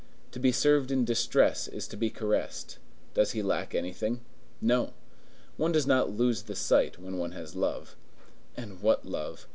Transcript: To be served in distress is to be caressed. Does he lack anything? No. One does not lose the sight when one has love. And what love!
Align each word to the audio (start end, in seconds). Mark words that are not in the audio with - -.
To 0.31 0.39
be 0.39 0.51
served 0.51 0.89
in 0.89 1.05
distress 1.05 1.67
is 1.67 1.87
to 1.89 1.95
be 1.95 2.09
caressed. 2.09 2.79
Does 3.13 3.33
he 3.33 3.43
lack 3.43 3.75
anything? 3.75 4.21
No. 4.59 4.93
One 5.57 5.71
does 5.71 5.85
not 5.85 6.09
lose 6.09 6.41
the 6.41 6.55
sight 6.55 6.97
when 6.97 7.19
one 7.19 7.33
has 7.33 7.55
love. 7.55 7.95
And 8.57 8.81
what 8.81 9.05
love! 9.05 9.45